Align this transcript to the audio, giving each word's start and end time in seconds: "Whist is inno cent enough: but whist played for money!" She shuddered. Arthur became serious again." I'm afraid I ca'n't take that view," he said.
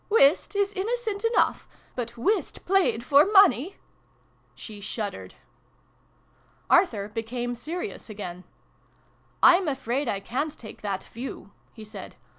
"Whist 0.09 0.55
is 0.55 0.73
inno 0.73 0.95
cent 0.97 1.23
enough: 1.23 1.67
but 1.95 2.17
whist 2.17 2.65
played 2.65 3.03
for 3.03 3.23
money!" 3.23 3.75
She 4.55 4.81
shuddered. 4.81 5.35
Arthur 6.71 7.07
became 7.09 7.53
serious 7.53 8.09
again." 8.09 8.43
I'm 9.43 9.67
afraid 9.67 10.09
I 10.09 10.19
ca'n't 10.19 10.57
take 10.57 10.81
that 10.81 11.03
view," 11.03 11.51
he 11.71 11.85
said. 11.85 12.15